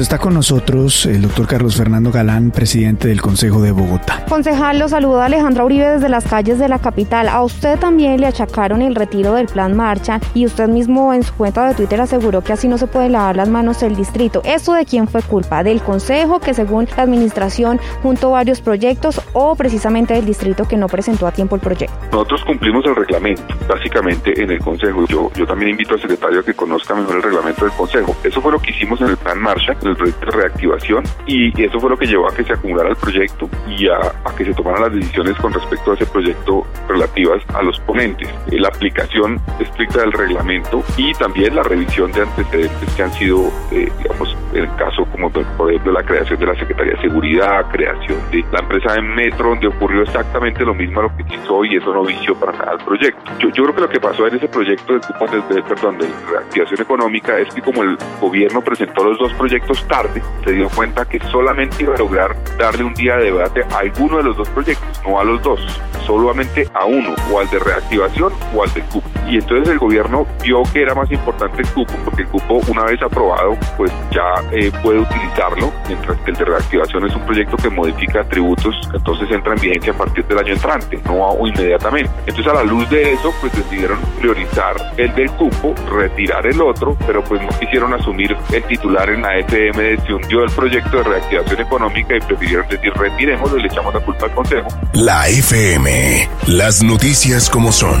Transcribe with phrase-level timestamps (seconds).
[0.00, 4.24] Está con nosotros el doctor Carlos Fernando Galán, presidente del Consejo de Bogotá.
[4.30, 7.28] Concejal, lo saluda Alejandra Uribe desde las calles de la capital.
[7.28, 11.34] A usted también le achacaron el retiro del plan marcha y usted mismo en su
[11.34, 14.40] cuenta de Twitter aseguró que así no se puede lavar las manos el distrito.
[14.42, 15.62] ¿Eso de quién fue culpa?
[15.62, 20.86] ¿Del Consejo que según la administración juntó varios proyectos o precisamente del distrito que no
[20.86, 21.94] presentó a tiempo el proyecto?
[22.10, 25.04] Nosotros cumplimos el reglamento, básicamente en el Consejo.
[25.08, 28.16] Yo, yo también invito al secretario a que conozca mejor el reglamento del Consejo.
[28.24, 31.78] Eso fue lo que hicimos en el plan marcha el proyecto de reactivación y eso
[31.80, 33.98] fue lo que llevó a que se acumulara el proyecto y a,
[34.36, 38.58] que se tomaran las decisiones con respecto a ese proyecto relativas a los ponentes, eh,
[38.58, 43.40] la aplicación estricta del reglamento y también la revisión de antecedentes que han sido,
[43.72, 47.66] eh, digamos, en el caso como por ejemplo la creación de la Secretaría de Seguridad,
[47.70, 51.64] creación de la empresa de Metro, donde ocurrió exactamente lo mismo a lo que hizo
[51.64, 53.32] y eso no vició para nada el proyecto.
[53.38, 57.38] Yo, creo que lo que pasó en ese proyecto de, de, perdón, de reactivación económica
[57.38, 61.82] es que como el gobierno presentó los dos proyectos tarde, se dio cuenta que solamente
[61.84, 65.20] iba a lograr darle un día de debate a alguno de los dos proyectos, no
[65.20, 65.60] a los dos,
[66.06, 69.08] solamente a uno, o al de reactivación o al de cupo.
[69.28, 72.84] Y entonces el gobierno vio que era más importante el cupo, porque el cupo una
[72.84, 77.56] vez aprobado, pues ya eh, puede utilizarlo, mientras que el de reactivación es un proyecto
[77.56, 82.10] que modifica atributos, entonces entra en vigencia a partir del año entrante, no o inmediatamente.
[82.26, 86.96] Entonces a la luz de eso, pues decidieron priorizar el del cupo, retirar el otro,
[87.06, 90.98] pero pues no quisieron asumir el titular en la FM, e se hundió el proyecto
[90.98, 94.68] de reactivación económica y prefirieron decir retiremos y le echamos la culpa al Consejo.
[94.94, 98.00] La FM, las noticias como son.